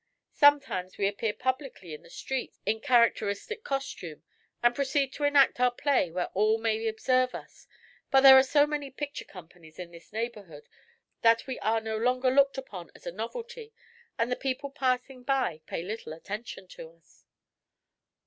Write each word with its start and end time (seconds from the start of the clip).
Sometimes 0.33 0.97
we 0.97 1.05
appear 1.07 1.31
publicly 1.31 1.93
in 1.93 2.01
the 2.01 2.09
streets, 2.09 2.57
in 2.65 2.79
characteristic 2.79 3.63
costume, 3.63 4.23
and 4.63 4.73
proceed 4.73 5.13
to 5.13 5.23
enact 5.25 5.59
our 5.59 5.69
play 5.69 6.09
where 6.09 6.25
all 6.33 6.57
may 6.57 6.87
observe 6.87 7.35
us; 7.35 7.67
but 8.09 8.21
there 8.21 8.35
are 8.35 8.41
so 8.41 8.65
many 8.65 8.89
picture 8.89 9.25
companies 9.25 9.77
in 9.77 9.91
this 9.91 10.11
neighborhood 10.11 10.67
that 11.21 11.45
we 11.45 11.59
are 11.59 11.79
no 11.81 11.97
longer 11.97 12.31
looked 12.31 12.57
upon 12.57 12.89
as 12.95 13.05
a 13.05 13.11
novelty 13.11 13.73
and 14.17 14.31
the 14.31 14.35
people 14.35 14.71
passing 14.71 15.21
by 15.21 15.61
pay 15.67 15.83
little 15.83 16.13
attention 16.13 16.67
to 16.69 16.93
us." 16.93 17.23